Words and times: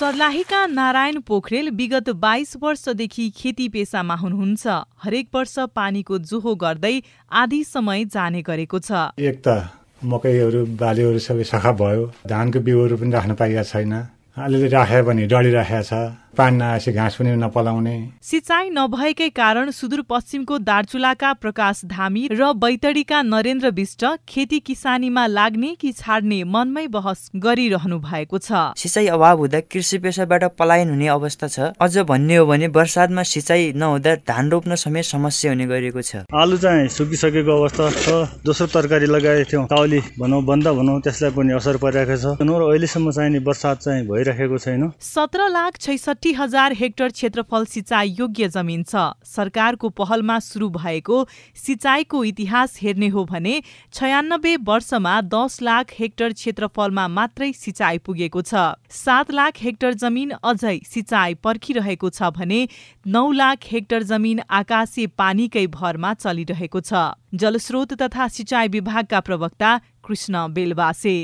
सर्लाहीका 0.00 0.58
नारायण 0.66 1.18
पोखरेल 1.20 1.68
विगत 1.70 2.08
बाइस 2.16 2.56
वर्षदेखि 2.56 3.28
खेती 3.36 3.68
पेसामा 3.68 4.14
हुनुहुन्छ। 4.14 4.66
हरेक 4.96 5.26
वर्ष 5.34 5.54
पानीको 5.76 6.18
जोहो 6.24 6.54
गर्दै 6.56 6.92
आधी 7.32 7.60
समय 7.64 8.04
जाने 8.08 8.40
गरेको 8.40 8.78
छ। 8.80 9.12
एक 9.20 9.36
त 9.44 9.68
मकैहरू 10.00 10.64
बालीहरू 10.80 11.20
सबै 11.20 11.44
सखा 11.44 11.72
भयो। 11.76 12.06
धानको 12.24 12.60
बिउहरू 12.64 12.96
पनि 12.96 13.12
राख्न 13.12 13.34
पाइएको 13.36 13.64
छैन। 13.68 13.92
अलिअलि 14.40 14.68
राख्यो 14.72 15.02
भने 15.04 15.26
डढिराखेको 15.28 15.84
छ। 15.84 15.92
पानी 16.36 16.56
नआएपछि 16.56 16.92
घाँस 16.92 17.16
पनि 17.16 17.30
नपलाउने। 17.36 17.96
सिँचाइ 18.22 18.70
नभएकै 18.70 19.28
कारण 19.30 19.70
सुदूरपश्चिमको 19.70 20.58
दार्चुलाका 20.60 21.32
प्रकाश 21.34 21.80
धामी 21.86 22.28
र 22.32 22.52
बैतडीका 22.54 23.22
नरेन्द्र 23.22 23.70
विष्ट 23.70 24.04
खेती 24.28 24.58
किसानीमा 24.60 25.26
लाग्ने 25.26 25.74
कि 25.74 25.92
छाड्ने 25.92 26.42
मनमै 26.46 26.86
बहस 26.86 27.30
गरिरहनु 27.36 27.98
भएको 28.00 28.38
छ। 28.38 28.52
सिँचाइ 28.76 29.06
अभाव 29.08 29.38
हुँदा 29.38 29.60
कृषि 29.66 29.98
पेसाबाट 29.98 30.44
पलायन 30.54 30.90
हुने 30.90 31.08
अवस्था 31.08 31.48
छ। 31.48 31.74
अझ 31.74 31.98
भन्ने 32.06 32.36
हो 32.36 32.46
भने 32.46 32.68
बर्सातमा 32.70 33.22
सिँचाइ 33.24 33.72
नहुँदा 33.74 34.14
धान 34.28 34.50
रोप्न 34.50 34.74
समेत 34.76 35.04
समस्या 35.04 35.50
हुने 35.52 35.66
गरिएको 35.66 36.02
छ। 36.02 36.24
आलु 36.30 36.56
चाहिँ 36.56 36.88
सुकिसकेको 36.88 37.52
अवस्था 37.58 37.90
छ। 37.90 38.08
दोस्रो 38.46 38.66
तरकारी 38.70 39.06
लगाएको 39.08 39.50
थियौँ। 39.50 39.66
काउली 39.66 40.00
भनौँ 40.20 40.42
बन्द 40.46 40.68
भनौँ 40.78 41.00
त्यसलाई 41.00 41.30
पनि 41.34 41.52
असर 41.58 41.76
परिरहेको 41.82 42.16
छ। 42.16 42.38
र 42.40 42.62
अहिलेसम्म 42.70 43.10
चाहिने 43.10 43.38
बर्सात 43.40 43.76
चाहिँ 43.80 44.06
भइरहेको 44.06 44.58
छैन। 44.58 44.82
सत्र 45.00 45.48
लाख 45.48 45.76
छैसठी 45.80 46.19
हजार 46.28 46.72
हेक्टर 46.72 47.08
क्षेत्रफल 47.08 47.64
सिँचाइ 47.64 48.08
योग्य 48.18 48.48
जमिन 48.48 48.82
छ। 48.82 48.96
सरकारको 49.24 49.88
पहलमा 49.88 50.38
सुरु 50.38 50.68
भएको 50.70 51.26
सिँचाइको 51.56 52.24
इतिहास 52.24 52.78
हेर्ने 52.82 53.08
हो 53.08 53.24
भने 53.24 53.62
छयानब्बे 53.92 54.56
वर्षमा 54.56 55.20
दस 55.20 55.62
लाख 55.62 55.94
हेक्टर 55.98 56.32
क्षेत्रफलमा 56.32 57.06
मात्रै 57.08 57.52
सिँचाइ 57.52 57.98
पुगेको 57.98 58.42
छ। 58.42 58.54
सात 58.90 59.30
लाख 59.30 59.62
हेक्टर 59.62 59.94
जमिन 59.94 60.30
अझै 60.44 60.78
सिँचाइ 60.86 61.34
पर्खिरहेको 61.40 62.10
छ 62.10 62.30
भने 62.36 62.68
नौ 63.06 63.30
लाख 63.32 63.58
हेक्टर 63.72 64.02
जमिन 64.02 64.40
आकाशे 64.50 65.06
पानीकै 65.16 65.66
भरमा 65.72 66.14
चलिरहेको 66.14 66.80
छ। 66.80 67.16
जलस्रोत 67.34 67.92
तथा 68.02 68.26
सिँचाइ 68.28 68.68
विभागका 68.68 69.20
प्रवक्ता 69.20 69.80
कृष्ण 70.06 70.34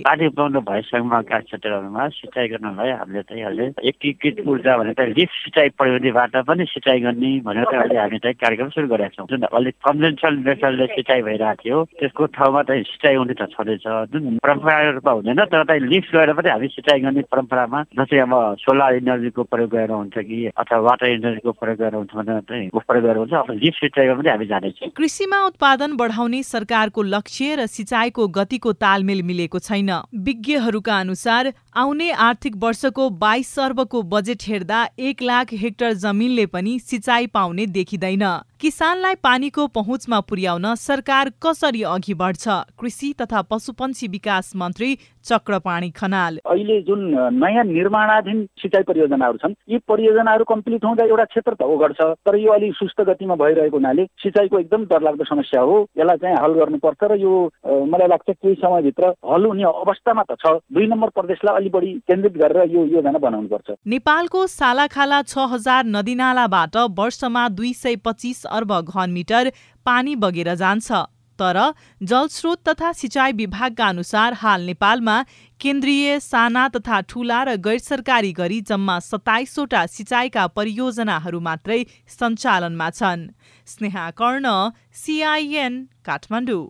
पानी 0.07 0.29
पाउनु 0.37 0.61
भएसँगमा 0.61 1.21
गाछ 1.29 1.45
क्षेत्रहरूमा 1.45 2.09
सिँचाइ 2.17 2.49
गर्नलाई 2.49 2.91
हामीले 2.91 3.23
चाहिँ 3.23 3.43
अहिले 3.45 3.67
एकीकृत 3.89 4.43
ऊर्जा 4.47 4.77
भनेर 4.79 5.09
लिफ्ट 5.19 5.35
सिँचाइ 5.45 5.69
प्रविधिबाट 5.79 6.37
पनि 6.47 6.65
सिँचाइ 6.71 7.01
गर्ने 7.01 7.31
भनेर 7.47 7.65
अहिले 7.67 7.99
हामी 7.99 8.19
चाहिँ 8.19 8.35
कार्यक्रम 8.43 8.69
सुरु 8.77 8.89
गरेका 8.89 9.09
छौँ। 9.17 9.27
जुन 9.31 9.43
अलिक 9.49 9.75
कन्भेन्सनल 9.87 10.37
मेथडले 10.47 10.87
सिँचाइ 10.87 11.23
भइरहेको 11.23 11.63
थियो 11.63 11.85
त्यसको 12.01 12.27
ठाउँमा 12.37 12.63
चाहिँ 12.69 12.83
सिँचाइ 12.85 13.15
हुने 13.17 13.35
त 13.35 13.49
छँदैछ। 13.55 13.87
जुन 14.13 14.37
परम्परागत 14.45 14.95
रूपमा 14.95 15.13
हुँदैन 15.13 15.45
तर 15.47 15.65
चाहिँ 15.65 15.83
लिफ्ट 15.89 16.11
गएर 16.17 16.33
पनि 16.37 16.49
हामी 16.51 16.69
सिँचाइ 16.77 17.01
गर्ने 17.01 17.23
परम्परामा 17.33 17.83
जस्तै 17.97 18.19
अब 18.27 18.35
सोलर 18.61 18.95
इनर्जीको 19.01 19.43
प्रयोग 19.43 19.71
गरेर 19.71 19.91
हुन्छ 19.91 20.19
कि 20.19 20.39
अथवा 20.53 20.79
वाटर 20.87 21.07
इनर्जीको 21.17 21.53
प्रयोग 21.53 21.79
गरेर 21.79 21.95
हुन्छ 21.97 22.13
भनेर 22.15 22.41
चाहिँ 22.45 22.69
प्रयोग 22.77 23.05
गरेर 23.05 23.19
हुन्छ। 23.25 23.33
अब 23.35 23.51
लिफ्ट 23.65 23.79
सिँचाइमा 23.81 24.15
पनि 24.21 24.29
हामी 24.31 24.47
जानेछौँ 24.47 24.91
कृषिमा 24.97 25.39
उत्पादन 25.47 25.97
बढाउने 25.97 26.43
सरकारको 26.45 27.03
लक्ष्य 27.03 27.55
र 27.57 27.67
सिँचाइको 27.67 28.29
गतिको 28.37 28.73
तालमेल 28.81 29.23
मिलेको 29.23 29.59
छैन। 29.59 29.91
विज्ञहरूका 30.21 30.99
अनुसार 30.99 31.53
आउने 31.77 32.11
आर्थिक 32.25 32.55
वर्षको 32.57 33.09
बाइस 33.21 33.59
अर्बको 33.59 34.01
बजेट 34.13 34.43
हेर्दा 34.49 34.79
एक 34.99 35.23
लाख 35.23 35.53
हेक्टर 35.63 35.93
जमिनले 36.05 36.47
पनि 36.47 36.79
सिँचाइ 36.81 37.27
पाउने 37.29 37.67
देखिँदैन। 37.69 38.25
किसानलाई 38.61 39.15
पानीको 39.23 39.67
पहुँचमा 39.69 40.21
पुर्याउन 40.29 40.75
सरकार 40.75 41.31
कसरी 41.43 41.83
अघि 41.85 42.15
बढ्छ? 42.15 42.49
कृषि 42.81 43.13
तथा 43.21 43.43
पशुपन्छी 43.43 44.09
विकास 44.09 44.53
मन्त्री 44.57 44.89
चक्रपाणी 45.25 45.91
खनाल। 45.91 46.39
अहिले 46.47 46.81
जुन 46.83 47.01
नयाँ 47.35 47.65
निर्माणाधीन 47.65 48.45
सिँचाइ 48.63 48.83
परियोजनाहरू 48.89 49.39
छन् 49.39 49.55
यी 49.69 49.79
परियोजनाहरू 49.89 50.45
कम्प्लिट 50.49 50.85
हुँदा 50.85 51.05
एउटा 51.05 51.25
क्षेत्र 51.25 51.55
त 51.61 51.63
ओगट्छ। 51.63 52.01
तर 52.01 52.37
यो 52.39 52.53
अलिक 52.53 52.73
सुस्त 52.75 53.01
गतिमा 53.11 53.35
भइरहेको 53.37 53.77
हुनाले 53.77 54.05
सिँचाइको 54.25 54.59
एकदम 54.59 54.84
डरलाग्दो 54.89 55.25
समस्या 55.25 55.61
हो। 55.61 55.77
यसलाई 55.99 56.17
चाहिँ 56.25 56.37
हल 56.41 56.53
गर्नुपर्छ 56.56 57.12
र 57.12 57.21
यो 57.21 57.34
मलाई 57.93 58.09
लाग्छ 58.09 58.31
केही 58.31 58.55
समयभित्र 58.65 59.12
हल 59.29 59.45
हुने 59.45 59.69
अवस्थामा 59.84 60.25
त 60.25 60.41
छ। 60.41 60.56
दुई 60.73 60.87
नम्बर 60.87 61.09
प्रदेशलाई 61.21 61.65
अलि 61.66 61.71
बढी 61.71 61.93
केन्द्रित 62.06 62.37
गरेर 62.38 62.71
यो 62.71 62.84
योजना 62.87 63.19
बनाउनु 63.19 63.49
पर्छ। 63.49 63.75
नेपालको 63.87 64.47
सालाखाला 64.47 65.22
छ 65.25 65.50
हजार 65.50 65.84
नदीनालाबाट 65.87 66.77
वर्षमा 66.94 67.49
दुई 67.50 67.72
सय 67.75 67.97
पच्चिस 67.99 68.44
अर्ब 68.47 68.81
घनमिटर 68.81 69.53
पानी 69.87 70.16
बगेर 70.16 70.55
जान्छ। 70.55 70.93
तर 71.38 71.59
जलस्रोत 72.00 72.69
तथा 72.69 72.93
सिँचाइ 72.93 73.32
विभागका 73.32 73.87
अनुसार 73.87 74.32
हाल 74.34 74.62
नेपालमा 74.62 75.16
केन्द्रीय 75.60 76.19
साना 76.21 76.69
तथा 76.69 77.00
ठूला 77.10 77.43
र 77.43 77.56
गैर 77.60 77.78
सरकारी 77.78 78.32
गरी 78.32 78.60
जम्मा 78.62 78.99
सत्ताइसवटा 79.00 79.84
सिँचाइका 79.87 80.47
परियोजनाहरू 80.56 81.41
मात्रै 81.41 81.81
सञ्चालनमा 82.09 82.88
छन्। 82.91 83.28
Sneha 83.69 84.10
Karna 84.16 84.47
C I N 84.94 85.75
Kathmandu. 86.05 86.66